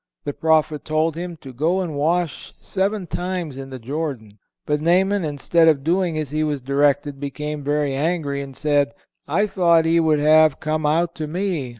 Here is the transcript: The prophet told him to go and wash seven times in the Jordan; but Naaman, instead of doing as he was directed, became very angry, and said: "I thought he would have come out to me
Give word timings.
The 0.23 0.33
prophet 0.33 0.83
told 0.83 1.15
him 1.15 1.37
to 1.41 1.53
go 1.53 1.79
and 1.79 1.95
wash 1.95 2.55
seven 2.59 3.05
times 3.05 3.55
in 3.55 3.69
the 3.69 3.77
Jordan; 3.77 4.39
but 4.65 4.81
Naaman, 4.81 5.23
instead 5.23 5.67
of 5.67 5.83
doing 5.83 6.17
as 6.17 6.31
he 6.31 6.43
was 6.43 6.59
directed, 6.59 7.19
became 7.19 7.63
very 7.63 7.93
angry, 7.93 8.41
and 8.41 8.57
said: 8.57 8.95
"I 9.27 9.45
thought 9.45 9.85
he 9.85 9.99
would 9.99 10.17
have 10.17 10.59
come 10.59 10.87
out 10.87 11.13
to 11.17 11.27
me 11.27 11.69